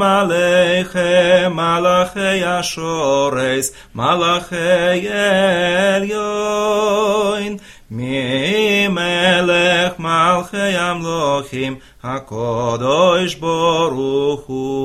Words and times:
Aleichem, 0.00 1.52
Malachei 1.52 2.42
Ashores, 2.42 3.72
Malachei 3.94 5.06
Elyon, 5.98 7.60
Mi 7.90 8.88
Melech 8.88 9.96
Malchei 9.98 10.74
Amlochim, 10.76 11.80
HaKodosh 12.02 13.36
Боруху. 13.40 14.76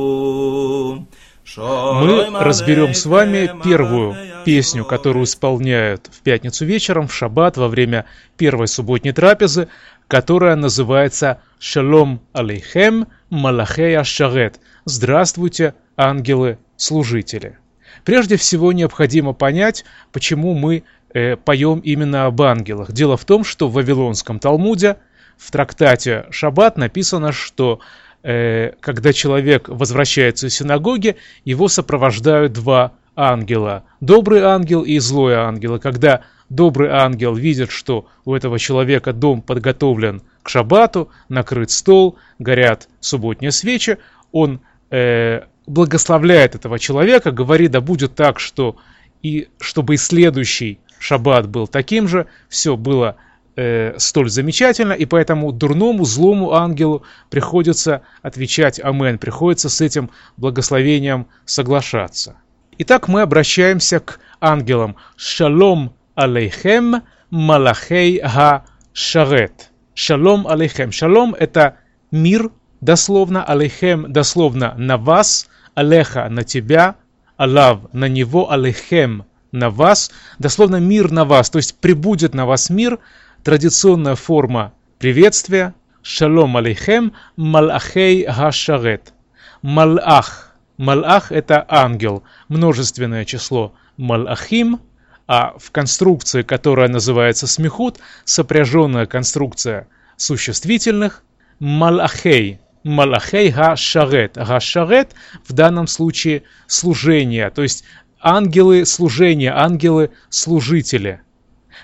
Мы 1.58 2.30
разберем 2.40 2.94
с 2.94 3.06
вами 3.06 3.52
первую 3.62 4.16
песню, 4.46 4.86
которую 4.86 5.26
исполняют 5.26 6.08
в 6.12 6.22
пятницу 6.22 6.66
вечером, 6.66 7.08
в 7.08 7.14
шаббат, 7.14 7.58
во 7.58 7.68
время 7.68 8.06
первой 8.38 8.70
субботней 8.70 9.12
трапезы, 9.12 9.68
которая 10.12 10.58
называется 10.58 11.40
«Шалом 11.58 12.20
алейхем 12.34 13.08
малахея 13.30 14.04
шарет» 14.04 14.60
«Здравствуйте, 14.84 15.74
ангелы-служители». 15.96 17.58
Прежде 18.04 18.36
всего 18.36 18.74
необходимо 18.74 19.32
понять, 19.32 19.86
почему 20.12 20.54
мы 20.54 20.84
э, 21.14 21.38
поем 21.38 21.80
именно 21.80 22.26
об 22.26 22.42
ангелах. 22.42 22.92
Дело 22.92 23.16
в 23.16 23.24
том, 23.24 23.46
что 23.46 23.70
в 23.70 23.74
Вавилонском 23.76 24.40
Талмуде 24.40 24.98
в 25.38 25.50
трактате 25.50 26.26
«Шаббат» 26.30 26.76
написано, 26.76 27.32
что 27.32 27.80
э, 28.22 28.74
когда 28.82 29.14
человек 29.14 29.70
возвращается 29.70 30.48
из 30.48 30.56
синагоги, 30.56 31.16
его 31.46 31.70
сопровождают 31.70 32.52
два 32.52 32.92
ангела. 33.16 33.86
Добрый 34.02 34.42
ангел 34.42 34.82
и 34.82 35.00
злой 35.00 35.36
ангел. 35.36 35.78
И 35.78 35.80
когда 35.80 36.24
добрый 36.52 36.90
ангел 36.90 37.34
видит, 37.34 37.72
что 37.72 38.08
у 38.26 38.36
этого 38.36 38.60
человека 38.60 39.14
дом 39.14 39.42
подготовлен 39.42 40.22
к 40.44 40.50
шаббату, 40.50 41.10
накрыт 41.30 41.72
стол, 41.72 42.18
горят 42.40 42.90
субботние 43.00 43.52
свечи, 43.52 43.98
он 44.34 44.60
э, 44.90 45.44
благословляет 45.66 46.56
этого 46.56 46.78
человека, 46.78 47.32
говорит, 47.32 47.72
да 47.72 47.80
будет 47.80 48.16
так, 48.16 48.40
что 48.40 48.76
и 49.24 49.48
чтобы 49.62 49.94
и 49.94 49.98
следующий 49.98 50.80
шаббат 51.00 51.48
был 51.48 51.68
таким 51.68 52.10
же, 52.10 52.28
все 52.50 52.76
было 52.76 53.16
э, 53.56 53.94
столь 53.98 54.30
замечательно, 54.30 54.92
и 54.92 55.06
поэтому 55.06 55.54
дурному, 55.54 56.04
злому 56.04 56.52
ангелу 56.52 57.04
приходится 57.30 58.02
отвечать 58.24 58.78
«Амен», 58.84 59.20
приходится 59.20 59.70
с 59.70 59.80
этим 59.80 60.10
благословением 60.36 61.28
соглашаться. 61.46 62.36
Итак, 62.78 63.08
мы 63.08 63.22
обращаемся 63.22 64.02
к 64.02 64.20
ангелам. 64.42 64.98
Шалом 65.16 65.94
алейхем 66.16 67.04
малахей 67.30 68.20
га 68.20 68.66
шарет. 68.94 69.72
Шалом 69.94 70.48
алейхем. 70.48 70.92
Шалом 70.92 71.34
это 71.34 71.78
мир, 72.12 72.52
дословно, 72.82 73.44
алейхем 73.44 74.12
дословно 74.12 74.74
на 74.78 74.98
вас, 74.98 75.50
алеха 75.76 76.28
на 76.30 76.44
тебя, 76.44 76.96
алав 77.38 77.94
на 77.94 78.08
него, 78.08 78.52
алейхем 78.52 79.26
на 79.52 79.70
вас, 79.70 80.12
дословно 80.40 80.78
мир 80.78 81.12
на 81.12 81.26
вас, 81.26 81.50
то 81.50 81.58
есть 81.60 81.78
прибудет 81.80 82.34
на 82.34 82.46
вас 82.46 82.70
мир, 82.70 83.00
традиционная 83.44 84.16
форма 84.16 84.74
приветствия, 84.98 85.74
шалом 86.02 86.58
алейхем, 86.58 87.14
малахей 87.36 88.26
гашарет. 88.26 89.14
Малах 89.62 90.52
Малах– 90.82 91.32
это 91.32 91.64
ангел, 91.70 92.24
множественное 92.48 93.24
число 93.24 93.72
малахим, 93.98 94.80
а 95.34 95.56
в 95.58 95.72
конструкции, 95.72 96.42
которая 96.42 96.90
называется 96.90 97.48
смехут, 97.48 98.00
сопряженная 98.26 99.06
конструкция 99.06 99.88
существительных– 100.18 101.24
малахей. 101.60 102.60
Малахей 102.84 103.50
га-шарет. 103.50 104.34
Га-шарет 104.36 105.14
в 105.48 105.54
данном 105.54 105.88
случае 105.88 106.44
служение, 106.68 107.50
то 107.50 107.64
есть 107.64 107.86
ангелы 108.20 108.86
служения, 108.86 109.54
ангелы-служители. 109.56 111.22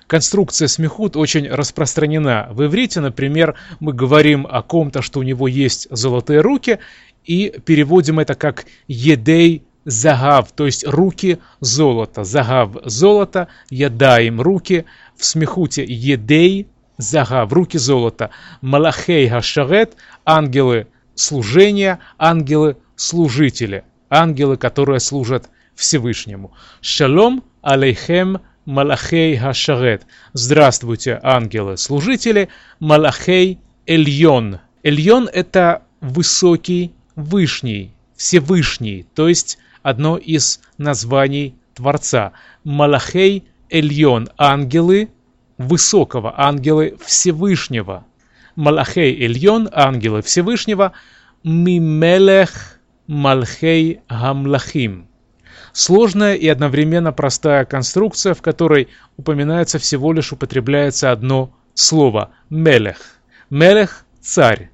Конструкция 0.07 0.67
смехут 0.67 1.15
очень 1.15 1.47
распространена. 1.47 2.49
В 2.51 2.65
иврите, 2.65 2.99
например, 2.99 3.55
мы 3.79 3.93
говорим 3.93 4.45
о 4.45 4.61
ком-то, 4.61 5.01
что 5.01 5.21
у 5.21 5.23
него 5.23 5.47
есть 5.47 5.87
золотые 5.89 6.41
руки, 6.41 6.79
и 7.23 7.61
переводим 7.65 8.19
это 8.19 8.35
как 8.35 8.65
«едей 8.89 9.63
загав», 9.87 10.51
то 10.51 10.65
есть 10.65 10.85
руки 10.85 11.39
золота. 11.61 12.23
Загав– 12.23 12.77
золото, 12.85 13.47
ядаем– 13.69 14.41
руки, 14.47 14.85
в 15.15 15.25
смехуте 15.25 15.83
«едей 15.87 16.67
загав»– 16.97 17.51
руки 17.53 17.77
золота. 17.77 18.29
Малахей 18.61 19.27
гашарет– 19.27 19.95
ангелы 20.25 20.87
служения, 21.15 21.99
ангелы 22.19 22.75
служители, 22.95 23.83
ангелы, 24.09 24.57
которые 24.57 24.99
служат 24.99 25.49
Всевышнему. 25.75 26.51
Шалом 26.81 27.43
алейхем 27.61 28.41
Малахей 28.65 29.37
Гашарет. 29.37 30.05
Здравствуйте, 30.33 31.21
ангелы-служители. 31.23 32.49
Малахей 32.81 33.59
Эльон. 33.85 34.59
Эльон– 34.83 35.29
это 35.33 35.83
высокий, 36.01 36.93
Вышний, 37.15 37.93
Всевышний, 38.15 39.05
то 39.15 39.27
есть 39.27 39.57
одно 39.87 40.17
из 40.17 40.59
названий 40.77 41.55
Творца. 41.73 42.33
Малахей 42.65 43.45
Эльон, 43.69 44.27
ангелы 44.37 45.09
высокого, 45.57 46.33
ангелы 46.35 46.97
Всевышнего. 47.05 48.05
Малахей 48.57 49.17
Эльон, 49.25 49.69
ангелы 49.71 50.21
Всевышнего. 50.21 50.91
Мимелех 51.43 52.79
Малхей 53.07 54.01
Гамлахим. 54.09 55.07
Сложная 55.71 56.35
и 56.35 56.49
одновременно 56.49 57.13
простая 57.13 57.63
конструкция, 57.63 58.33
в 58.33 58.41
которой 58.41 58.89
упоминается 59.15 59.79
всего 59.79 60.11
лишь 60.11 60.33
употребляется 60.33 61.13
одно 61.13 61.55
слово– 61.75 62.31
мелех. 62.49 62.97
Мелех– 63.49 64.03
царь. 64.19 64.69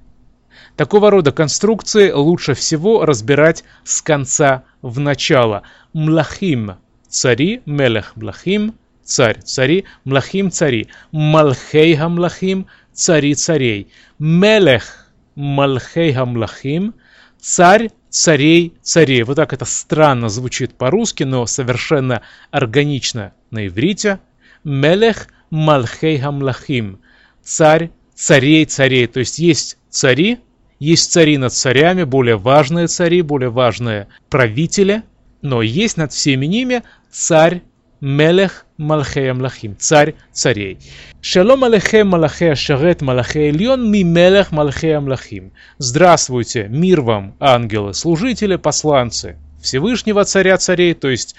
Такого 0.76 1.10
рода 1.10 1.30
конструкции 1.30 2.10
лучше 2.10 2.54
всего 2.54 3.04
разбирать 3.04 3.62
с 3.84 4.02
конца 4.02 4.64
в 4.82 4.98
начало. 4.98 5.62
Млахим– 5.92 6.76
цари, 7.08 7.62
мелех 7.64 8.16
млахим– 8.16 8.74
царь, 9.04 9.40
цари, 9.40 9.84
млахим– 10.04 10.50
цари, 10.50 10.88
малхей 11.12 11.96
млахим– 11.96 12.66
цари 12.92 13.34
царей, 13.34 13.86
мелех 14.18 15.12
малхей 15.36 16.12
млахим– 16.16 16.94
царь 17.38 17.90
царей 18.10 18.74
царей. 18.82 19.22
Вот 19.22 19.36
так 19.36 19.52
это 19.52 19.66
странно 19.66 20.28
звучит 20.28 20.74
по-русски, 20.74 21.22
но 21.22 21.46
совершенно 21.46 22.22
органично 22.50 23.32
на 23.52 23.68
иврите. 23.68 24.18
Мелех 24.64 25.28
малхей 25.50 26.20
млахим– 26.20 26.98
царь 27.44 27.90
царей 28.16 28.64
царей. 28.64 29.06
То 29.06 29.20
есть 29.20 29.38
есть 29.38 29.78
цари, 29.88 30.40
есть 30.84 31.12
цари 31.12 31.38
над 31.38 31.52
царями, 31.52 32.04
более 32.04 32.36
важные 32.36 32.88
цари, 32.88 33.22
более 33.22 33.50
важные 33.50 34.08
правители, 34.28 35.02
но 35.40 35.62
есть 35.62 35.96
над 35.96 36.12
всеми 36.12 36.46
ними 36.46 36.82
царь 37.10 37.62
Мелех 38.00 38.66
Малхея 38.76 39.32
Млахим, 39.32 39.76
царь 39.78 40.14
царей. 40.32 40.78
Шалом 41.22 41.64
Алехем 41.64 42.08
Малахея 42.08 42.54
Шарет 42.54 43.00
Малахея 43.00 43.50
Ильон 43.50 43.90
Ми 43.90 44.04
Мелех 44.04 44.52
Малхея 44.52 45.00
Млахим. 45.00 45.52
Здравствуйте, 45.78 46.66
мир 46.68 47.00
вам, 47.00 47.34
ангелы, 47.40 47.94
служители, 47.94 48.56
посланцы 48.56 49.38
Всевышнего 49.62 50.24
царя 50.24 50.58
царей, 50.58 50.92
то 50.92 51.08
есть 51.08 51.34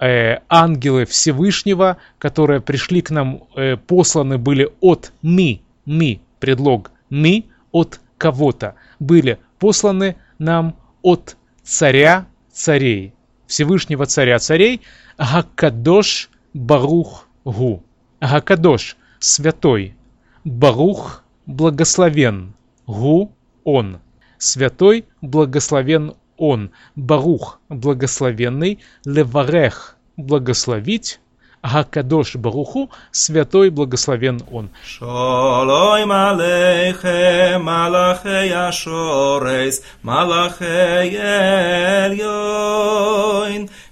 э, 0.00 0.38
ангелы 0.48 1.04
Всевышнего, 1.04 1.98
которые 2.18 2.62
пришли 2.62 3.02
к 3.02 3.10
нам, 3.10 3.42
э, 3.56 3.76
посланы 3.76 4.38
были 4.38 4.70
от 4.80 5.12
ми, 5.20 5.60
ми, 5.84 6.20
предлог 6.40 6.92
ми, 7.10 7.44
от 7.72 8.00
кого-то 8.18 8.74
были 8.98 9.38
посланы 9.58 10.16
нам 10.38 10.76
от 11.02 11.36
царя 11.62 12.26
царей, 12.52 13.14
Всевышнего 13.46 14.06
царя 14.06 14.38
царей, 14.38 14.82
Гакадош 15.18 16.30
Барух 16.54 17.28
Гу. 17.44 17.82
Гакадош– 18.20 18.96
святой, 19.18 19.94
Барух– 20.44 21.24
благословен, 21.46 22.54
Гу– 22.86 23.32
он. 23.64 24.00
Святой– 24.38 25.04
благословен 25.20 26.14
он, 26.36 26.70
Барух– 26.94 27.60
благословенный, 27.68 28.80
Леварех– 29.04 29.96
благословить, 30.16 31.20
Гакадош 31.65 32.35
Баруху, 32.35 32.89
святой 33.11 33.69
благословен 33.69 34.41
он. 34.51 34.69
Шалом 34.83 36.11
алейхем, 36.11 37.63
малахей 37.63 38.51
ашорейс, 38.51 39.83
малахей 40.01 41.15
эльйон, 42.01 42.41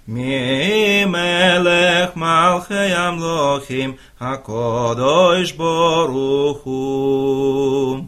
מי 0.08 1.06
מלך 1.06 2.16
מלכי 2.16 2.74
המלוכים, 2.74 3.94
הקדוש 4.20 5.52
ברוך 5.52 6.64
הוא. 6.64 8.00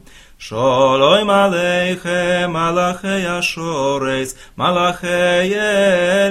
Shalom 0.42 1.30
Aleichem 1.30 2.51
Malachei 2.51 3.25
Ashores 3.38 4.33
Malachei 4.57 5.53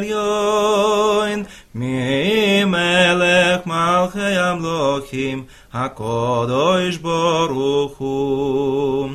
Elyon 0.03 1.47
מי 1.76 2.64
מלך 2.66 3.66
מלכי 3.66 4.20
המלוכים, 4.20 5.44
הקודש 5.74 6.98
ברוך 6.98 7.98
הוא. 7.98 9.10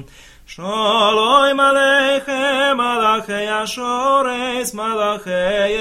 שלום 0.46 1.60
עליכם 1.60 2.76
מלאכי 2.76 3.48
השורס, 3.48 4.74
מלאכי 4.74 5.76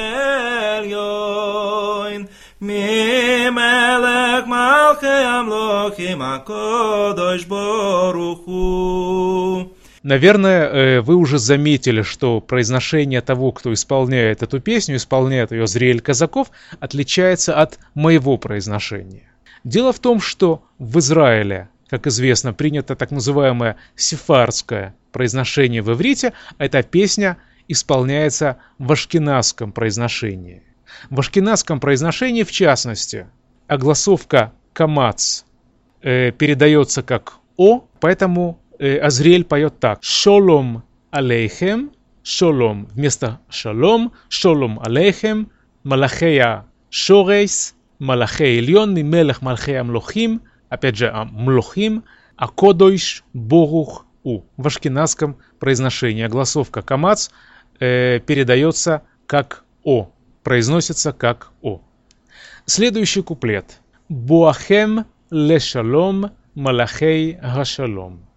עליון. 0.77 2.25
מי 2.61 3.49
מלך 3.49 4.45
מלכי 4.47 5.07
המלוכים, 5.07 6.21
הקודש 6.21 7.43
ברוך 7.43 8.39
הוא. 8.45 9.78
Наверное, 10.03 10.67
э, 10.67 11.01
вы 11.01 11.15
уже 11.15 11.39
заметили, 11.39 12.01
что 12.03 12.39
произношение 12.39 13.21
того, 13.21 13.51
кто 13.51 13.73
исполняет 13.73 14.43
эту 14.43 14.59
песню, 14.61 14.95
исполняет 14.95 15.51
ее 15.51 15.67
Зриэль 15.67 15.99
Казаков, 15.99 16.51
отличается 16.79 17.59
от 17.59 17.79
моего 17.95 18.37
произношения. 18.37 19.29
Дело 19.63 19.91
в 19.91 19.99
том, 19.99 20.21
что 20.21 20.63
в 20.77 20.99
Израиле, 20.99 21.69
как 21.89 22.07
известно, 22.07 22.53
принято 22.53 22.95
так 22.95 23.11
называемое 23.11 23.75
сефардское 23.95 24.95
произношение 25.11 25.81
в 25.81 25.91
иврите, 25.91 26.33
а 26.57 26.65
эта 26.65 26.81
песня 26.81 27.37
исполняется 27.67 28.57
в 28.77 28.91
ашкеназском 28.91 29.73
произношении. 29.73 30.63
В 31.09 31.19
ашкеназском 31.19 31.79
произношении, 31.79 32.43
в 32.43 32.51
частности, 32.51 33.27
огласовка 33.67 34.53
«камац» 34.71 35.43
э, 36.01 36.31
передается 36.31 37.03
как 37.03 37.35
«о», 37.57 37.85
поэтому 37.99 38.59
Азриэль 38.79 39.43
поет 39.43 39.79
так. 39.79 39.99
«Шолом 40.01 40.83
алейхем», 41.11 41.91
«шолом» 42.23 42.87
вместо 42.91 43.39
«шалом», 43.49 44.13
«шолом 44.29 44.79
алейхем», 44.79 45.51
«малахея 45.83 46.65
шорейс», 46.89 47.75
«малахей 47.99 48.59
ильон», 48.59 48.93
«мимелех 48.93 49.41
малхей 49.41 49.79
амлохим», 49.79 50.41
опять 50.69 50.97
же, 50.97 51.13
«млохим», 51.31 52.05
«акодойш 52.37 53.23
борух 53.33 54.05
у». 54.23 54.43
В 54.55 54.67
ашкеназском 54.67 55.37
произношении 55.59 56.23
огласовка 56.23 56.81
«камац» 56.81 57.29
э, 57.79 58.19
передается 58.19 59.03
как 59.25 59.65
«о», 59.83 60.09
произносится 60.43 61.11
как 61.11 61.51
«о». 61.61 61.81
Следующий 62.65 63.23
куплет. 63.23 63.81
«Боахем 64.07 65.05
лешалом 65.31 66.31
малахей 66.55 67.33
гашалом». 67.33 68.28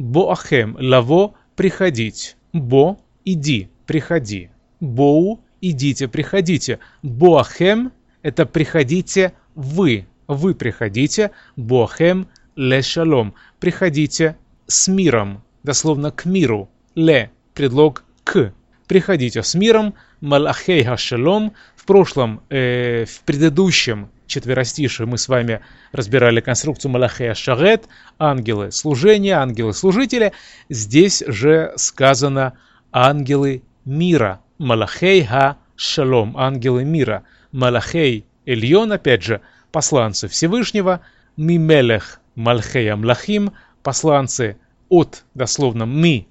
Боахем– 0.00 0.78
лаво– 0.80 1.34
приходить. 1.56 2.38
Бо– 2.54 2.98
иди, 3.26 3.68
приходи. 3.84 4.48
Боу– 4.80 5.40
идите, 5.60 6.08
приходите. 6.08 6.78
Боахем– 7.02 7.92
это 8.22 8.46
приходите 8.46 9.34
вы. 9.54 10.06
Вы 10.26 10.54
приходите. 10.54 11.32
Боахем 11.54 12.28
ле 12.56 12.80
шалом. 12.80 13.34
Приходите 13.58 14.38
с 14.66 14.88
миром. 14.88 15.42
Дословно 15.64 16.10
к 16.10 16.24
миру. 16.24 16.70
Ле– 16.94 17.30
предлог 17.54 18.04
к. 18.24 18.54
Приходите 18.90 19.44
с 19.44 19.54
миром. 19.54 19.94
Малахей 20.20 20.82
хашалом. 20.82 21.52
В 21.76 21.84
прошлом, 21.84 22.42
э, 22.50 23.04
в 23.04 23.20
предыдущем 23.20 24.10
четверостишие 24.26 25.06
мы 25.06 25.16
с 25.16 25.28
вами 25.28 25.60
разбирали 25.92 26.40
конструкцию 26.40 26.90
Малахея 26.90 27.34
Шарет, 27.34 27.84
ангелы 28.18 28.72
служения, 28.72 29.34
ангелы 29.34 29.74
служители. 29.74 30.32
Здесь 30.68 31.22
же 31.24 31.72
сказано 31.76 32.54
ангелы 32.90 33.62
мира, 33.84 34.40
Малахей 34.58 35.22
Ха 35.22 35.58
Шалом, 35.76 36.36
ангелы 36.36 36.82
мира. 36.84 37.22
Малахей 37.52 38.26
Эльон, 38.44 38.90
опять 38.90 39.22
же, 39.22 39.40
посланцы 39.70 40.26
Всевышнего, 40.26 41.00
Мимелех 41.36 42.20
Малхей 42.34 42.90
Амлахим, 42.90 43.52
посланцы 43.84 44.56
от, 44.88 45.22
дословно, 45.34 45.84
Ми, 45.84 46.26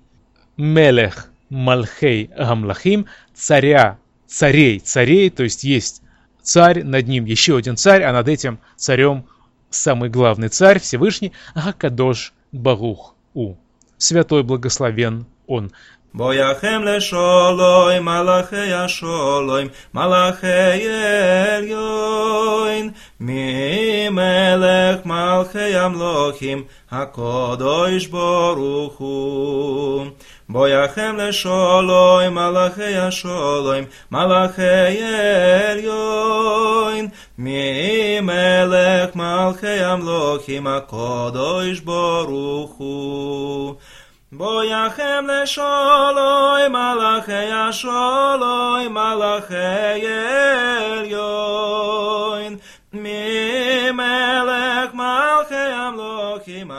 Мелех 0.57 1.29
Малхей 1.49 2.29
Амлахим, 2.37 3.07
царя, 3.33 3.97
царей, 4.27 4.79
царей, 4.79 5.29
то 5.29 5.43
есть 5.43 5.63
есть 5.63 6.01
царь, 6.41 6.83
над 6.83 7.07
ним 7.07 7.25
еще 7.25 7.57
один 7.57 7.77
царь, 7.77 8.03
а 8.03 8.13
над 8.13 8.27
этим 8.27 8.59
царем 8.75 9.25
самый 9.69 10.09
главный 10.09 10.49
царь, 10.49 10.79
Всевышний, 10.79 11.33
Акадош 11.53 12.33
Барух 12.51 13.15
У. 13.33 13.55
Святой 13.97 14.43
благословен 14.43 15.25
Он. 15.47 15.71
בויכם 16.13 16.81
לשולוים, 16.83 18.05
מלאכי 18.05 18.73
השולוים, 18.73 19.67
מלאכי 19.93 20.87
עליון, 21.57 22.89
ממלך 23.19 25.05
מלכי 25.05 25.75
המלוכים, 25.75 26.63
הקודש 26.91 28.05
ברוך 28.05 28.97
הוא. 28.97 30.05
בויכם 30.49 31.15
לשולוים, 31.17 32.35
מלאכי 32.35 32.95
השולוים, 32.97 33.85
מלאכי 34.11 35.03
עליון, 35.69 37.07
ממלך 37.37 39.15
מלכי 39.15 39.67
המלוכים, 39.67 40.67
הקודש 40.67 41.79
ברוך 41.79 42.71
הוא. 42.77 43.75
בויכם 44.32 45.24
לשולוי 45.28 46.68
מלאכי 46.68 47.52
השולוי 47.52 48.88
מלאכי 48.88 50.06
עליון 50.86 52.56
ממלך 52.92 54.94
מלכי 54.94 55.54
המלוכים 55.54 56.70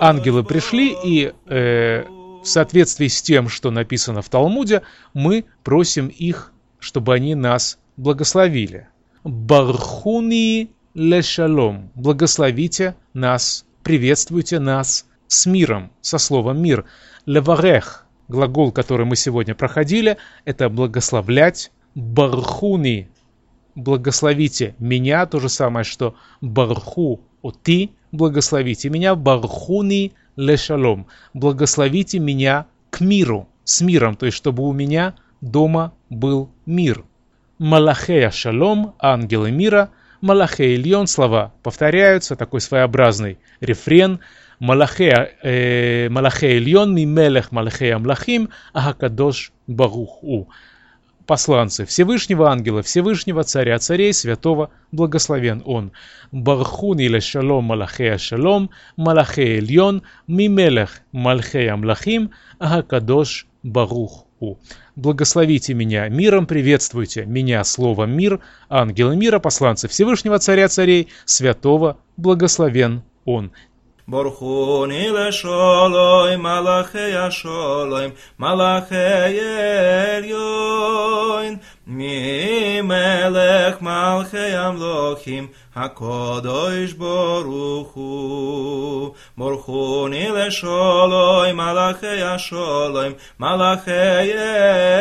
Ангелы 0.00 0.44
пришли 0.44 0.96
и 1.04 1.32
э, 1.46 2.04
в 2.42 2.44
соответствии 2.44 3.08
с 3.08 3.22
тем, 3.22 3.48
что 3.48 3.70
написано 3.70 4.22
в 4.22 4.28
Талмуде, 4.28 4.82
мы 5.14 5.44
просим 5.62 6.08
их, 6.08 6.52
чтобы 6.78 7.14
они 7.14 7.34
нас 7.34 7.78
благословили. 7.96 8.88
Бархуни 9.24 10.70
лешалом. 10.94 11.90
Благословите 11.94 12.94
нас, 13.14 13.64
приветствуйте 13.82 14.58
нас 14.58 15.06
с 15.29 15.45
миром, 15.45 15.91
со 16.01 16.17
словом 16.17 16.61
мир. 16.61 16.85
Леварех, 17.25 18.05
глагол, 18.27 18.71
который 18.73 19.05
мы 19.05 19.15
сегодня 19.15 19.55
проходили, 19.55 20.17
это 20.43 20.69
благословлять. 20.69 21.71
Бархуни, 21.95 23.09
благословите 23.75 24.75
меня, 24.79 25.25
то 25.25 25.39
же 25.39 25.49
самое, 25.49 25.83
что 25.83 26.15
барху, 26.41 27.21
о 27.41 27.51
ты, 27.51 27.91
благословите 28.11 28.89
меня, 28.89 29.15
бархуни 29.15 30.13
лешалом, 30.35 31.07
благословите 31.33 32.19
меня 32.19 32.67
к 32.89 33.01
миру, 33.01 33.47
с 33.63 33.81
миром, 33.81 34.15
то 34.15 34.25
есть 34.25 34.37
чтобы 34.37 34.63
у 34.67 34.73
меня 34.73 35.15
дома 35.41 35.93
был 36.09 36.49
мир. 36.65 37.03
Малахея 37.57 38.31
шалом, 38.31 38.95
ангелы 38.99 39.51
мира, 39.51 39.89
Малахей 40.21 40.75
Ильон, 40.75 41.07
слова 41.07 41.53
повторяются, 41.63 42.35
такой 42.35 42.61
своеобразный 42.61 43.37
рефрен– 43.61 44.19
Малахей 44.59 46.57
Ильон, 46.57 46.93
Мимелех 46.93 47.51
Малахей 47.51 47.93
Амлахим, 47.93 48.49
Ахакадош 48.73 49.51
Барух 49.67 50.23
У. 50.23 50.47
Посланцы 51.25 51.85
Всевышнего 51.85 52.49
Ангела, 52.49 52.81
Всевышнего 52.81 53.43
Царя 53.43 53.77
Царей, 53.77 54.13
Святого, 54.13 54.71
благословен 54.91 55.61
Он. 55.65 55.91
Бархун 56.31 56.99
или 56.99 57.19
Шалом 57.19 57.65
Малахея 57.65 58.17
Шалом, 58.17 58.71
Малахей 58.97 59.59
Ильон, 59.59 60.01
Мимелех 60.27 61.01
Малхей 61.11 61.69
Амлахим, 61.69 62.31
Ахакадош 62.57 63.45
Барух 63.61 64.25
У. 64.39 64.55
Благословите 64.95 65.73
меня 65.73 66.09
миром, 66.09 66.47
приветствуйте 66.47 67.25
меня 67.25 67.63
словом 67.63 68.11
мир, 68.11 68.39
ангелы 68.67 69.15
мира, 69.15 69.39
посланцы 69.39 69.87
Всевышнего 69.87 70.39
Царя 70.39 70.67
Царей, 70.67 71.09
Святого, 71.25 71.97
благословен 72.17 73.03
Он. 73.23 73.51
ברכוני 74.09 75.09
לשולוים, 75.09 76.43
מלאכי 76.43 77.15
השולוים, 77.15 78.09
מלאכי 78.39 78.95
ממלך 81.91 83.81
מלכי 83.81 84.55
המלוכים, 84.55 85.47
הקודש 85.75 86.93
ברוך 86.93 87.91
הוא. 87.93 89.13
ברכוני 89.37 90.29
לשולוים, 90.33 91.57
מלאכי 91.57 92.21
השולוים, 92.23 93.11
מלאכי 93.39 94.31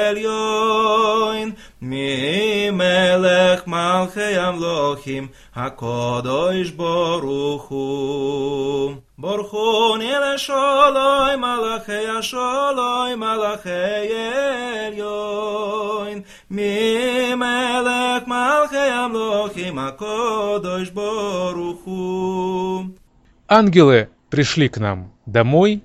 עליון, 0.09 1.51
ממלך 1.83 3.67
מלכי 3.67 4.37
המלוכים, 4.37 5.29
הקודש 5.57 6.71
ברוך 6.71 7.69
הוא. 7.69 8.95
בורכוני 9.21 10.13
לשולוי 10.35 11.37
מלאכי 11.37 12.09
השולוי 12.19 13.15
מלאכי 13.15 13.71
עליון 14.87 16.21
ממלך 16.52 18.28
מלכי 18.28 18.78
המלוכים 18.78 19.80
הקודש 19.80 20.90
ברוך 20.90 21.84
הוא. 21.84 22.86
Ангелы 23.50 24.10
пришли 24.30 24.68
к 24.68 24.78
нам 24.78 25.12
домой, 25.26 25.84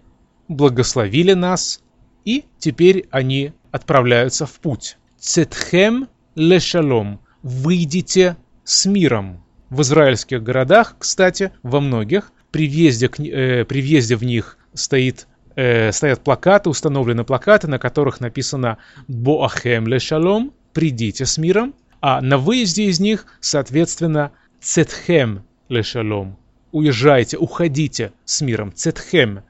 благословили 0.49 1.35
нас, 1.35 1.81
и 2.25 2.45
теперь 2.59 3.07
они 3.11 3.53
отправляются 3.73 4.47
в 4.47 4.59
путь. 4.61 4.97
Цетхем 5.19 6.09
лешалом. 6.35 7.21
Выйдите 7.43 8.37
с 8.65 8.87
миром. 8.87 9.45
В 9.71 9.83
израильских 9.83 10.43
городах, 10.43 10.97
кстати, 10.99 11.53
во 11.63 11.81
многих, 11.81 12.33
при 12.51 12.67
въезде, 12.67 13.09
к, 13.09 13.21
э, 13.21 13.65
при 13.65 13.83
въезде 13.83 14.17
в 14.17 14.25
них 14.25 14.59
стоит, 14.73 15.27
э, 15.56 15.92
стоят 15.92 16.24
плакаты, 16.24 16.70
установлены 16.70 17.24
плакаты, 17.24 17.68
на 17.68 17.80
которых 17.80 18.20
написано 18.20 18.78
«Боахем 19.08 19.88
ле 19.88 20.00
шалом», 20.00 20.54
«Придите 20.74 21.26
с 21.26 21.38
миром», 21.38 21.74
а 22.02 22.22
на 22.22 22.38
выезде 22.38 22.86
из 22.86 23.00
них, 23.00 23.26
соответственно, 23.40 24.32
«Цетхем 24.62 25.44
ле 25.70 25.84
шалом», 25.84 26.38
«Уезжайте, 26.72 27.38
уходите 27.38 28.14
с 28.26 28.42
миром», 28.42 28.74
«Цетхем», 28.74 29.44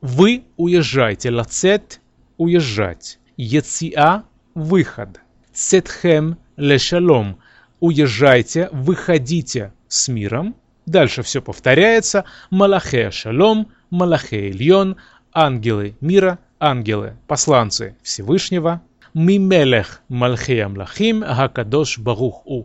«Вы 0.00 0.44
уезжайте», 0.56 1.30
«Лацет»– 1.30 2.00
«Уезжать», 2.38 3.18
«Ециа»– 3.36 4.24
«Выход», 4.54 5.20
«Цетхем 5.52 6.38
ле 6.56 6.78
шалом», 6.78 7.38
«Уезжайте, 7.80 8.68
выходите 8.72 9.72
с 9.88 10.08
миром», 10.08 10.56
Дальше 10.86 11.22
все 11.22 11.40
повторяется. 11.40 12.24
Малахе 12.50 13.10
шалом, 13.10 13.68
Малахе 13.90 14.50
Ильон, 14.50 14.96
ангелы 15.32 15.96
мира, 16.00 16.38
ангелы, 16.58 17.16
посланцы 17.26 17.96
Всевышнего. 18.02 18.82
Мимелех 19.14 20.00
Малхе 20.08 20.64
Амлахим, 20.64 21.20
Гакадош 21.20 21.98
Барух 21.98 22.46
У, 22.46 22.64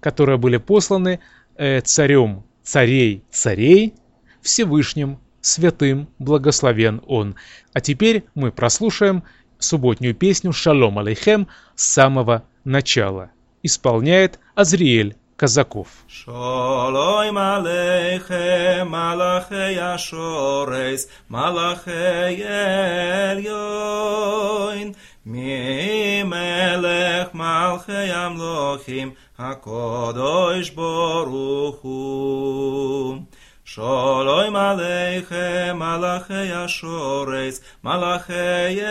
которые 0.00 0.38
были 0.38 0.56
посланы 0.56 1.20
э, 1.56 1.82
царем 1.82 2.42
царей 2.64 3.22
царей, 3.30 3.94
Всевышним, 4.42 5.20
святым, 5.40 6.08
благословен 6.18 7.00
Он. 7.06 7.36
А 7.72 7.80
теперь 7.80 8.24
мы 8.34 8.50
прослушаем 8.50 9.22
субботнюю 9.58 10.14
песню 10.14 10.52
«Шалом 10.52 10.98
алейхем» 10.98 11.46
с 11.76 11.84
самого 11.84 12.42
начала. 12.64 13.30
Исполняет 13.62 14.40
Азриэль 14.54 15.16
казаков. 15.43 15.87
Шолойм 16.07 17.37
алейхем, 17.37 18.89
малахей 18.89 19.79
ашорейс, 19.79 21.07
малахей 21.29 22.43
эльйойн, 23.31 24.93
ממלך 25.25 27.27
מלכי 27.33 28.11
המלוכים, 28.11 29.11
הקודש 29.37 30.69
ברוך 30.69 31.75
הוא. 31.81 33.17
שלום 33.75 34.55
עליכם 34.55 35.79
מלאכי 35.79 36.53
השורס, 36.53 37.61
מלאכי 37.83 38.81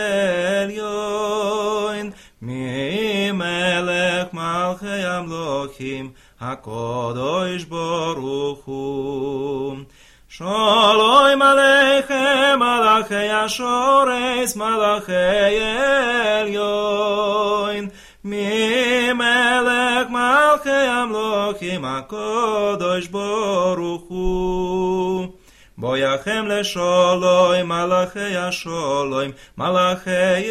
עליון, 0.61 2.09
ממלך 2.41 4.33
מלכי 4.33 4.87
המלוכים, 4.87 6.11
הקודש 6.46 7.64
ברוך 7.64 8.64
הוא. 8.64 9.76
שלום 10.28 11.42
עליכם 11.42 12.58
מלאכי 12.58 13.28
השורס 13.30 14.56
מלאכי 14.56 15.60
עליון 16.40 17.88
ממלך 18.24 20.10
מלכי 20.10 20.70
המלוכים 20.70 21.84
הקודש 21.84 23.06
ברוך 23.06 24.02
הוא 24.08 25.26
בויכם 25.84 26.46
לשולוים 26.46 27.68
מלאכי 27.68 28.36
השולוים 28.36 29.30
מלאכי 29.58 30.50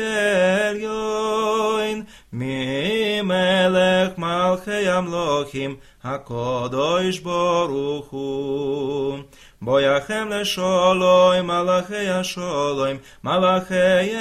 עליון 0.70 2.04
ממלך 2.34 4.18
מלכי 4.18 4.90
המלוכים 4.90 5.76
הקודש 6.04 7.20
ברוך 7.20 8.08
הוא 8.10 9.18
בויכם 9.62 10.30
לשולוים 10.30 11.48
מלאכי 11.48 12.10
השולוים 12.10 12.98
מלאכי 13.24 14.12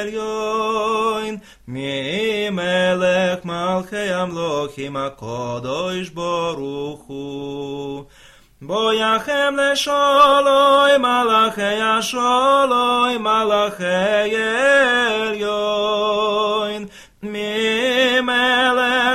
עליון 0.00 1.36
ממלך 1.68 3.44
מלכי 3.44 4.12
המלוכים 4.12 4.96
הקודש 4.96 6.08
ברוך 6.08 7.04
הוא 7.06 8.04
בויכם 8.62 9.54
לשולוי 9.56 10.98
מלאכי 10.98 11.82
השולוי 11.82 13.18
מלאכי 13.18 14.36
עליון 15.16 16.86
ממלך 17.22 18.30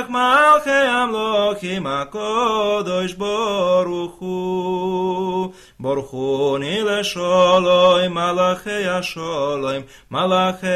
מלכי 0.08 0.70
המלוכים 0.70 1.86
הקודש 1.86 3.12
ברוך 3.12 4.14
הוא 4.18 5.52
ברכוני 5.80 6.82
לשולוי 6.82 8.08
מלאכי 8.08 8.88
השולוים 8.88 9.82
מלאכי 10.10 10.66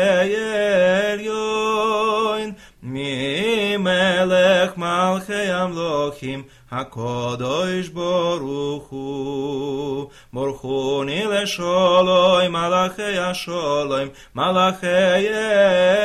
עליון 1.13 2.53
ממלך 2.83 4.77
מלכי 4.77 5.51
המלוכים 5.51 6.43
הקודש 6.71 7.89
ברוך 7.89 8.89
הוא. 8.89 10.07
ברכוני 10.33 11.25
לשולוי 11.25 12.49
מלאכי 12.49 13.19
השולוים 13.19 14.09
מלאכי 14.35 15.29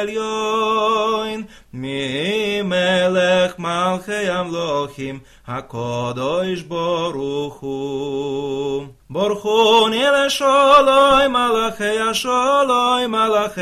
עליון 0.01 1.43
ממלך 1.73 3.59
מלכי 3.59 4.29
המלוכים 4.29 5.19
הקודש 5.47 6.61
ברוך 6.61 7.59
הוא. 7.59 8.85
ברכוני 9.09 10.03
לשולוי 10.03 11.27
מלאכי 11.27 11.99
השולוי 11.99 13.07
מלאכי 13.07 13.61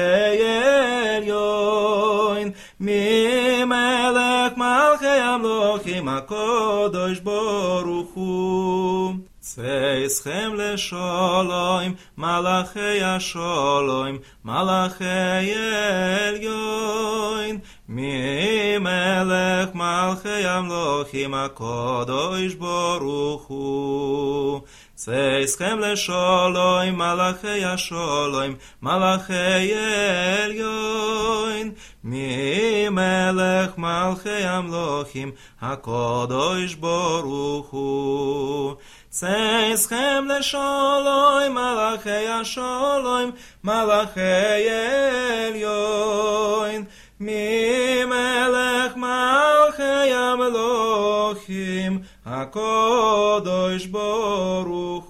עליון 1.17 2.51
ממלך 2.79 4.57
מלכי 4.57 5.05
המלוכים 5.05 6.07
הקודש 6.07 7.19
ברוך 7.19 8.13
הוא. 8.13 9.13
צייסכם 9.39 10.51
לשולוים 10.57 11.93
מלאכי 12.17 13.03
השולוים 13.03 14.17
מלאכי 14.45 15.53
עליון. 16.27 17.57
ממלך 17.89 19.69
מלכי 19.73 20.45
המלוכים 20.47 21.33
הקודש 21.33 22.53
ברוך 22.53 23.43
הוא. 23.47 24.61
צייסכם 24.95 25.79
לשולוים 25.79 26.97
מלאכי 26.97 27.65
השולוים 27.65 28.55
מלאכי 28.81 29.73
עליון 30.43 31.71
ממלך 32.92 33.78
מלכי 33.78 34.44
המלוכים 34.44 35.30
הקודש 35.60 36.74
ברוך 36.74 37.70
הוא 37.70 38.74
צייסכם 39.10 40.24
לשולוים 40.38 41.54
מלאכי 41.54 42.28
השולוים 42.28 43.30
מלאכי 43.64 44.20
עליון 45.48 46.84
ממלך 47.20 48.96
מלכי 48.96 50.12
המלוכים 50.14 51.98
הקודש 52.26 53.86
ברוך 53.86 55.08